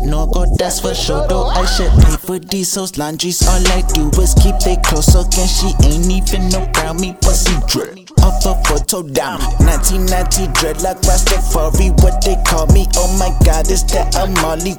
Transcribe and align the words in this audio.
No 0.00 0.26
go, 0.26 0.46
that's 0.56 0.80
for 0.80 0.94
sure. 0.94 1.26
Though 1.28 1.46
I 1.46 1.66
should 1.66 1.90
pay 1.92 2.16
for 2.16 2.38
these 2.38 2.74
hoes 2.74 2.96
laundries. 2.96 3.46
All 3.46 3.66
I 3.68 3.82
do 3.94 4.08
is 4.20 4.34
keep 4.34 4.58
they 4.60 4.76
clothes 4.76 5.12
so 5.12 5.24
can 5.24 5.46
she 5.46 5.74
ain't 5.86 6.10
even 6.10 6.52
around 6.54 7.00
me, 7.00 7.14
pussy 7.20 7.54
drip. 7.66 7.98
Off 8.22 8.46
a 8.46 8.54
photo 8.64 9.02
down, 9.02 9.40
1990 9.60 10.46
dreadlock 10.54 11.00
Rastafari, 11.02 11.90
what 12.02 12.22
they 12.24 12.36
call 12.46 12.66
me. 12.68 12.86
Oh 12.96 13.10
my 13.18 13.36
god, 13.44 13.70
is 13.70 13.84
that 13.92 14.14
a 14.16 14.26
Molly? 14.40 14.74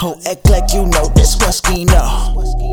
Ho, 0.00 0.18
act 0.26 0.48
like 0.48 0.72
you 0.72 0.86
know 0.86 1.06
this 1.14 1.36
was 1.40 1.60
Kino. 1.60 2.67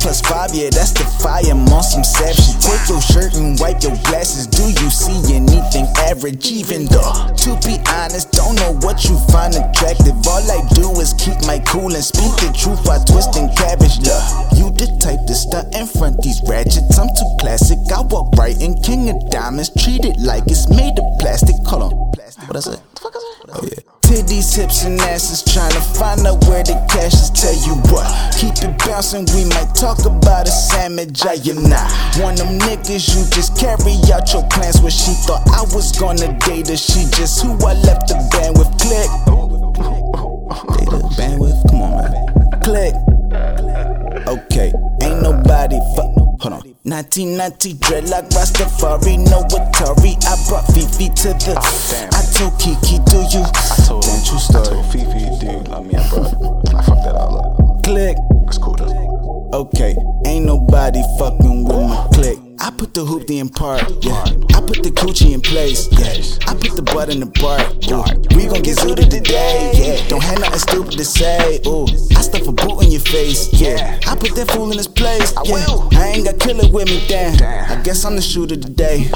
Plus 0.00 0.20
5, 0.22 0.54
yeah, 0.54 0.70
that's 0.70 0.92
the 0.92 1.04
fire. 1.22 1.42
I'm 1.50 1.66
on 1.68 1.82
some 1.82 2.04
savage. 2.04 2.56
Take 2.62 2.88
your 2.88 3.02
shirt 3.02 3.34
and 3.34 3.58
wipe 3.58 3.82
your 3.82 3.96
glasses. 4.08 4.46
Do 4.46 4.64
you 4.66 4.88
see 4.90 5.18
anything 5.34 5.86
average? 6.08 6.50
Even 6.50 6.86
though, 6.86 7.30
to 7.46 7.50
be 7.66 7.78
honest, 7.90 8.32
don't 8.32 8.56
know 8.56 8.78
what 8.80 9.04
you 9.04 9.18
find 9.30 9.54
attractive. 9.54 10.16
All 10.26 10.44
I 10.46 10.62
do 10.74 10.90
is 11.00 11.12
keep 11.14 11.38
my 11.46 11.58
cool 11.66 11.92
and 11.92 12.04
speak 12.04 12.32
the 12.42 12.50
truth 12.54 12.80
while 12.86 13.02
twisting 13.04 13.50
cabbage. 13.54 13.98
Look, 14.02 14.24
you 14.56 14.70
the 14.74 14.86
type 15.02 15.26
to 15.26 15.34
stunt 15.34 15.74
in 15.74 15.86
front 15.86 16.22
these 16.22 16.40
ratchets. 16.46 16.98
I'm 16.98 17.10
too 17.14 17.30
classic. 17.40 17.78
I 17.90 18.02
walk 18.02 18.34
right 18.36 18.56
in 18.60 18.80
King 18.82 19.10
of 19.10 19.30
Diamonds. 19.30 19.70
Treat 19.82 20.04
it 20.04 20.18
like 20.18 20.44
it's 20.46 20.68
made 20.68 20.98
of 20.98 21.06
plastic. 21.18 21.56
Hold 21.66 21.82
on. 21.82 21.92
What 22.46 22.56
is 22.56 22.66
it? 22.66 22.80
What 23.02 23.14
I 23.14 23.18
it? 23.18 23.50
Oh, 23.50 23.68
yeah. 23.68 23.97
Titties, 24.28 24.56
hips, 24.56 24.84
and 24.84 25.00
asses 25.00 25.42
trying 25.42 25.72
to 25.72 25.80
find 25.80 26.26
out 26.26 26.44
where 26.48 26.62
the 26.62 26.74
cash 26.90 27.14
is. 27.14 27.30
Tell 27.30 27.54
you 27.64 27.80
what, 27.88 28.04
keep 28.36 28.52
it 28.62 28.76
bouncing. 28.84 29.24
We 29.34 29.48
might 29.48 29.74
talk 29.74 30.04
about 30.04 30.46
a 30.46 30.50
sandwich. 30.50 31.24
I 31.24 31.40
am 31.48 31.62
not 31.64 31.88
one 32.20 32.34
of 32.34 32.44
them 32.44 32.58
niggas. 32.58 33.08
You 33.16 33.24
just 33.32 33.56
carry 33.56 33.96
out 34.12 34.30
your 34.32 34.44
plans. 34.48 34.82
Where 34.82 34.90
she 34.90 35.12
thought 35.24 35.48
I 35.48 35.62
was 35.74 35.92
gonna 35.92 36.36
date 36.40 36.68
her. 36.68 36.76
She 36.76 37.08
just 37.16 37.42
who 37.42 37.52
I 37.64 37.72
left 37.72 38.08
the 38.08 38.20
band 38.32 38.58
with. 38.58 38.68
Click. 38.76 39.08
Data 40.76 40.98
bandwidth. 41.16 41.70
Come 41.70 41.82
on, 41.82 41.96
man. 41.96 42.60
Click. 42.60 43.07
On. 46.98 47.04
1990 47.04 47.74
dreadlock 47.74 48.28
Rastafari, 48.30 49.18
no 49.30 49.42
Atari. 49.54 50.18
I 50.26 50.34
brought 50.48 50.66
Fifi 50.74 51.08
to 51.22 51.28
the. 51.38 51.54
Ah, 51.56 51.62
damn. 51.90 52.10
I 52.12 52.22
told 52.34 52.58
Kiki, 52.58 52.98
do 53.06 53.22
you? 53.30 53.44
I 53.46 53.86
told, 53.86 54.02
Damn, 54.02 54.24
true 54.24 54.36
I 54.36 54.40
story. 54.40 54.66
told 54.66 54.86
Fifi, 54.90 55.38
dude, 55.38 55.68
love 55.68 55.86
me, 55.86 55.94
I 55.94 56.08
brought. 56.10 56.34
I 56.74 56.82
fucked 56.82 57.04
that 57.04 57.14
all 57.14 57.38
up. 57.38 57.84
Click. 57.84 58.16
It's 58.48 58.58
cool 58.58 58.74
though. 58.74 59.50
Okay, 59.54 59.94
ain't 60.26 60.44
nobody 60.46 61.00
fucking 61.18 61.64
with 61.64 61.76
my 61.76 62.08
click. 62.12 62.38
I 62.60 62.70
put 62.70 62.92
the 62.94 63.04
hoopty 63.06 63.38
in 63.40 63.48
park, 63.48 63.82
yeah. 64.02 64.24
I 64.56 64.60
put 64.60 64.82
the 64.82 64.90
coochie 64.90 65.32
in 65.32 65.40
place, 65.40 65.86
yeah. 65.92 66.18
I 66.50 66.54
put 66.54 66.74
the 66.74 66.82
butt 66.82 67.08
in 67.08 67.20
the 67.20 67.30
bark, 67.38 67.62
ooh. 67.88 68.02
We 68.36 68.46
gon' 68.50 68.62
get 68.62 68.76
zooted 68.78 69.08
today, 69.08 69.32
yeah. 69.32 69.37
Don't 70.18 70.26
have 70.30 70.40
nothing 70.40 70.58
stupid 70.58 70.92
to 70.98 71.04
say, 71.04 71.60
ooh. 71.64 71.86
I 72.16 72.22
stuff 72.22 72.48
a 72.48 72.50
boot 72.50 72.82
in 72.82 72.90
your 72.90 73.00
face, 73.00 73.52
yeah. 73.52 74.00
I 74.04 74.16
put 74.16 74.34
that 74.34 74.50
fool 74.50 74.68
in 74.72 74.76
his 74.76 74.88
place, 74.88 75.32
yeah. 75.44 75.88
I 75.92 76.08
ain't 76.08 76.24
got 76.24 76.40
killer 76.40 76.68
with 76.72 76.88
me, 76.88 77.06
damn. 77.06 77.34
I 77.70 77.80
guess 77.84 78.04
I'm 78.04 78.16
the 78.16 78.22
shooter 78.22 78.56
today. 78.56 79.08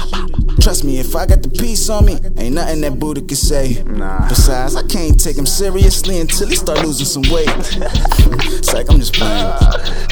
Trust 0.61 0.85
me, 0.85 0.99
if 0.99 1.13
I 1.13 1.25
got 1.25 1.43
the 1.43 1.49
piece 1.49 1.89
on 1.89 2.05
me, 2.05 2.13
ain't 2.37 2.55
nothing 2.55 2.79
that 2.81 2.99
Buddha 2.99 3.19
can 3.19 3.35
say. 3.35 3.83
Nah. 3.85 4.29
Besides, 4.29 4.77
I 4.77 4.83
can't 4.83 5.21
take 5.21 5.37
him 5.37 5.45
seriously 5.45 6.21
until 6.21 6.47
he 6.47 6.55
start 6.55 6.79
losing 6.85 7.05
some 7.05 7.23
weight. 7.33 7.49
it's 7.51 8.73
like 8.73 8.89
I'm 8.89 8.97
just 8.99 9.13
playing. 9.13 9.22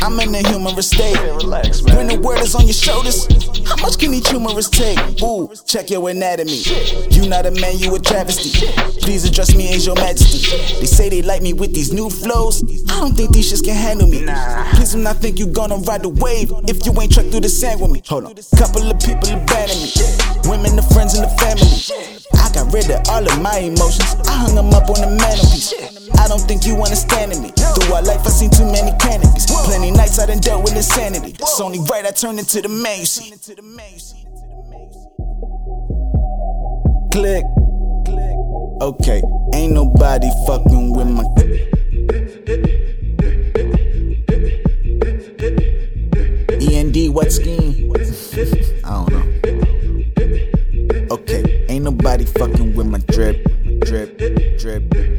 I'm 0.02 0.20
in 0.20 0.34
a 0.34 0.48
humorous 0.48 0.90
state. 0.90 1.18
When 1.96 2.08
the 2.08 2.20
word 2.22 2.40
is 2.40 2.56
on 2.56 2.66
your 2.66 2.74
shoulders, 2.74 3.28
how 3.68 3.76
much 3.78 4.00
can 4.00 4.14
each 4.14 4.30
humorous 4.30 4.70
take? 4.70 4.98
Ooh, 5.22 5.54
check 5.66 5.90
your 5.90 6.10
anatomy. 6.10 6.64
You 7.12 7.30
not 7.30 7.46
a 7.46 7.52
man, 7.52 7.78
you 7.78 7.94
a 7.96 8.00
travesty. 8.00 8.66
Please 9.00 9.26
address 9.26 9.56
me 9.56 9.74
as 9.74 9.86
your 9.86 9.96
majesty. 9.96 10.40
They 10.80 10.86
say 10.88 11.10
they 11.10 11.22
like 11.22 11.42
me 11.42 11.54
with 11.54 11.74
these 11.74 11.94
new 11.94 12.10
flows. 12.10 12.64
I 12.90 13.00
don't 13.00 13.14
think 13.14 13.32
these 13.32 13.52
shits 13.52 13.64
can 13.64 13.76
handle 13.76 14.08
me. 14.08 14.26
Please 14.74 14.94
do 14.94 15.00
not 15.00 15.18
think 15.18 15.38
you 15.38 15.48
gonna 15.48 15.78
ride 15.78 16.02
the 16.02 16.10
wave 16.10 16.52
if 16.68 16.86
you 16.86 17.00
ain't 17.00 17.14
truck 17.14 17.28
through 17.28 17.42
the 17.42 17.50
sand 17.50 17.80
with 17.80 17.92
me. 17.92 18.02
Hold 18.08 18.26
on. 18.26 18.36
Couple 18.58 18.90
of 18.90 19.00
people 19.00 19.30
abandon 19.30 19.78
me. 19.78 19.94
Women, 20.50 20.76
the 20.76 20.86
friends, 20.94 21.14
and 21.14 21.24
the 21.24 21.34
family. 21.38 21.70
I 22.42 22.50
got 22.54 22.74
rid 22.74 22.90
of 22.90 23.08
all 23.10 23.22
of 23.22 23.42
my 23.42 23.58
emotions. 23.60 24.16
I 24.28 24.34
hung 24.34 24.56
them 24.56 24.74
up 24.74 24.90
on 24.90 25.00
the 25.02 25.16
mantelpiece. 25.16 26.01
I 26.32 26.38
don't 26.38 26.48
think 26.48 26.66
you 26.66 26.78
understanding 26.78 27.42
me. 27.42 27.50
Through 27.50 27.94
our 27.94 28.02
life, 28.04 28.22
I 28.22 28.30
seen 28.30 28.52
too 28.52 28.64
many 28.64 28.98
canopies. 29.00 29.48
Plenty 29.66 29.92
nights 29.92 30.18
I 30.18 30.28
done 30.28 30.40
dealt 30.40 30.64
with 30.64 30.78
insanity. 30.78 31.32
It's 31.38 31.60
only 31.60 31.80
right 31.92 32.06
I 32.06 32.12
turned 32.12 32.40
into 32.40 32.62
the 32.62 32.70
man 32.70 33.00
you 33.00 33.06
see. 33.06 33.32
Click. 37.12 37.44
Okay, 38.82 39.22
ain't 39.54 39.74
nobody 39.74 40.30
fucking 40.48 40.96
with 40.96 41.08
my. 41.10 41.26
END, 46.62 47.14
what 47.14 47.30
scheme? 47.30 47.92
I 48.86 48.90
don't 48.90 49.12
know. 49.12 49.26
Okay, 51.12 51.66
ain't 51.68 51.84
nobody 51.84 52.24
fucking 52.24 52.74
with 52.74 52.88
my 52.88 53.00
drip, 53.10 53.44
drip, 53.82 54.18
drip, 54.18 54.90
drip. 54.90 55.12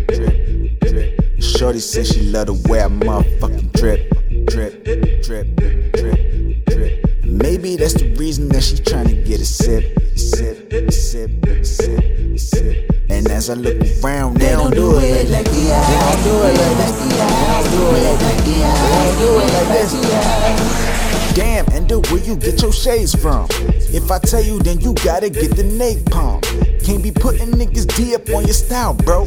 Shorty 1.43 1.81
says 1.81 2.09
she 2.13 2.23
love 2.31 2.47
the 2.47 2.55
way 2.69 2.81
I 2.81 2.87
motherfucking 2.87 3.73
drip, 3.73 4.09
drip, 4.47 4.85
drip, 5.25 5.57
drip, 5.57 6.65
drip. 6.67 7.25
Maybe 7.25 7.75
that's 7.75 7.95
the 7.95 8.15
reason 8.17 8.49
that 8.51 8.63
she 8.63 8.77
tryna 8.77 9.27
get 9.27 9.41
a 9.41 9.45
sip, 9.45 9.99
sip, 10.17 10.71
sip, 10.93 11.31
sip, 11.65 12.39
sip. 12.39 12.91
And 13.11 13.29
as 13.29 13.51
I 13.51 13.55
look 13.55 13.77
around, 14.05 14.37
they 14.37 14.53
don't 14.53 14.73
do 14.73 14.99
it 14.99 15.31
like 15.31 15.47
They 15.47 15.69
don't 15.69 16.23
do 16.23 16.43
it 16.47 16.55
like 16.55 16.77
this. 16.79 16.95
They 17.03 17.27
don't 17.51 17.71
do 17.73 17.83
it 17.91 18.23
like 18.23 18.45
this. 18.45 18.57
They 18.57 18.95
don't 19.03 19.19
do 19.19 19.31
it 19.41 19.53
like 19.53 19.69
this. 19.69 21.35
Damn, 21.35 21.73
Ender, 21.73 21.99
where 21.99 22.23
you 22.23 22.37
get 22.37 22.63
your 22.63 22.73
shades 22.73 23.15
from? 23.17 23.49
If 23.51 24.13
I 24.13 24.21
tell 24.21 24.43
you, 24.43 24.61
then 24.61 24.81
you 24.81 24.95
gotta 25.03 25.29
get 25.29 25.57
the 25.57 25.65
napalm. 25.65 26.72
Can't 26.85 27.03
be 27.03 27.13
putting 27.13 27.53
niggas 27.53 27.87
D 27.97 28.15
up 28.15 28.29
on 28.31 28.45
your 28.45 28.55
style, 28.55 28.95
bro. 28.95 29.27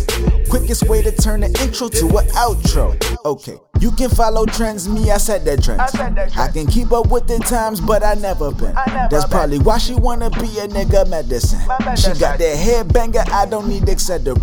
Quickest 0.49 0.87
way 0.89 1.01
to 1.01 1.11
turn 1.11 1.43
an 1.43 1.55
intro 1.61 1.87
to 1.87 2.05
an 2.17 2.27
outro. 2.35 2.95
Okay, 3.25 3.57
you 3.79 3.91
can 3.91 4.09
follow 4.09 4.45
trends, 4.45 4.87
me, 4.87 5.09
I 5.09 5.17
set 5.17 5.45
that 5.45 5.63
trend. 5.63 5.81
I 5.81 6.51
can 6.51 6.67
keep 6.67 6.91
up 6.91 7.09
with 7.09 7.27
the 7.27 7.39
times, 7.39 7.79
but 7.81 8.03
I 8.03 8.13
never 8.15 8.51
been. 8.51 8.73
That's 9.09 9.25
probably 9.25 9.59
why 9.59 9.77
she 9.77 9.95
wanna 9.95 10.29
be 10.31 10.59
a 10.59 10.67
nigga 10.67 11.09
medicine. 11.09 11.61
She 11.95 12.19
got 12.19 12.39
that 12.39 12.57
headbanger, 12.57 13.27
I 13.31 13.45
don't 13.45 13.67
need 13.67 13.87
etc. 13.89 14.35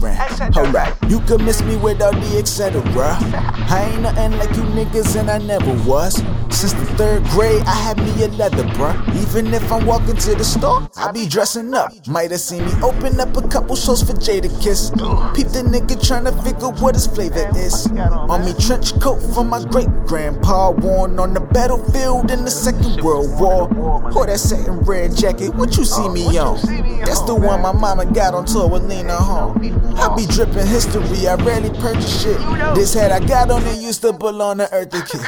Alright, 0.56 0.94
you 1.08 1.20
can 1.20 1.44
miss 1.44 1.62
me 1.62 1.76
with 1.76 2.02
all 2.02 2.12
the 2.12 2.38
etc. 2.38 2.82
I 2.92 3.90
ain't 3.92 4.02
nothing 4.02 4.38
like 4.38 4.50
you 4.56 4.62
niggas, 4.62 5.18
and 5.18 5.30
I 5.30 5.38
never 5.38 5.72
was. 5.88 6.22
Since 6.50 6.74
the 6.74 6.86
third 6.96 7.24
grade, 7.24 7.62
I 7.66 7.74
had 7.74 7.96
me 7.98 8.24
a 8.24 8.28
leather, 8.28 8.64
bruh. 8.74 8.94
Even 9.22 9.52
if 9.54 9.72
I'm 9.72 9.86
walking 9.86 10.16
to 10.16 10.34
the 10.34 10.44
store, 10.44 10.88
I 10.96 11.10
be 11.10 11.26
dressing 11.26 11.74
up. 11.74 11.90
Might 12.06 12.30
have 12.30 12.40
seen 12.40 12.64
me 12.66 12.72
open 12.82 13.01
up 13.04 13.36
a 13.36 13.48
couple 13.48 13.74
shows 13.74 14.02
for 14.02 14.12
Jada 14.12 14.48
Kiss. 14.62 14.90
Peep 15.34 15.48
the 15.48 15.62
nigga 15.66 15.96
tryna 15.98 16.32
figure 16.44 16.70
what 16.80 16.94
his 16.94 17.06
flavor 17.06 17.50
is. 17.56 17.86
On 17.86 18.44
me 18.44 18.54
trench 18.54 18.98
coat 19.00 19.18
from 19.34 19.48
my 19.48 19.64
great 19.64 19.88
grandpa, 20.06 20.70
worn 20.70 21.18
on 21.18 21.34
the 21.34 21.40
battlefield 21.40 22.30
in 22.30 22.44
the 22.44 22.50
Second 22.50 23.02
World 23.02 23.38
War. 23.40 23.68
Or 24.14 24.26
that 24.26 24.38
satin 24.38 24.80
red 24.80 25.16
jacket, 25.16 25.54
what 25.54 25.76
you 25.76 25.84
see 25.84 26.08
me 26.08 26.38
on? 26.38 26.56
That's 27.04 27.22
the 27.22 27.34
one 27.34 27.62
my 27.62 27.72
mama 27.72 28.06
got 28.06 28.34
on 28.34 28.44
tour 28.46 28.68
with 28.68 28.84
Lena 28.84 29.16
Horne. 29.16 29.74
I 29.96 30.14
be 30.14 30.26
dripping 30.26 30.66
history, 30.66 31.26
I 31.26 31.34
rarely 31.34 31.70
purchase 31.80 32.22
shit. 32.22 32.38
This 32.74 32.94
hat 32.94 33.10
I 33.12 33.20
got 33.26 33.50
on 33.50 33.62
it 33.66 33.78
used 33.78 34.02
to 34.02 34.12
belong 34.12 34.58
to 34.58 34.64
Eartha 34.66 35.06
Kitt. 35.08 35.22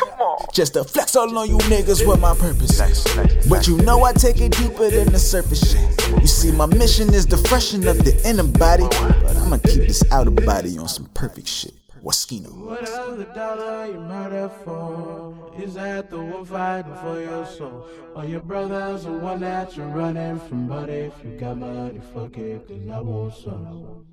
Just 0.53 0.75
to 0.75 0.85
flex 0.85 1.17
all 1.17 1.37
on 1.37 1.49
you 1.49 1.59
niggas 1.59 2.07
what 2.07 2.21
my 2.21 2.35
purpose 2.35 2.81
is. 2.81 3.05
But 3.49 3.67
you 3.67 3.77
know 3.79 4.05
I 4.05 4.13
take 4.13 4.41
it 4.41 4.53
deeper 4.53 4.91
than 4.91 5.13
the 5.13 5.19
surface 5.19 5.73
shit. 5.73 6.21
You 6.21 6.27
see, 6.27 6.53
my 6.53 6.67
mission 6.67 7.13
is 7.13 7.27
to 7.27 7.37
freshen 7.37 7.87
up 7.89 7.97
the 7.99 8.21
inner 8.29 8.45
body, 8.45 8.87
but 9.23 9.37
I'ma 9.37 9.59
keep 9.59 9.89
this 9.89 10.03
outer 10.13 10.31
body 10.31 10.79
on 10.79 10.89
some 10.89 11.07
perfect 11.15 11.49
shit. 11.49 11.75
Waskino. 12.05 12.53
What 12.53 12.87
of 12.91 13.17
the 13.17 13.25
dollar 13.25 13.87
you 13.87 13.99
murder 13.99 14.51
for? 14.63 15.35
Is 15.59 15.75
that 15.75 16.11
the 16.11 16.21
one 16.21 16.45
fighting 16.45 16.95
for 16.97 17.19
your 17.19 17.47
soul? 17.47 17.89
Or 18.15 18.27
your 18.27 18.41
brother's 18.41 19.05
the 19.05 19.13
one 19.13 19.41
that 19.41 19.75
you're 19.75 19.89
running 19.89 20.39
from? 20.41 20.69
But 20.69 20.91
if 20.91 21.15
you 21.25 21.31
got 21.39 21.57
money, 21.57 22.01
fuck 22.13 22.37
it, 22.37 22.69
cause 22.69 22.91
I 22.93 23.01
want 23.01 23.35
some. 23.35 24.07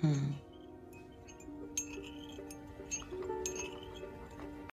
Hmm. 0.00 0.47